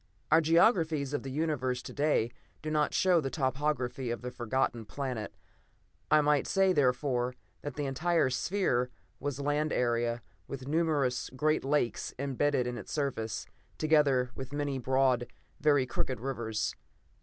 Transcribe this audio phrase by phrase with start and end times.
[0.31, 2.31] Our geographies of the Universe to day
[2.63, 5.35] do not show the topography of the Forgotten Planet:
[6.09, 12.15] I might say, therefore, that the entire sphere was land area, with numerous great lakes
[12.17, 13.45] embedded in its surface,
[13.77, 15.27] together with many broad,
[15.59, 16.73] very crooked rivers.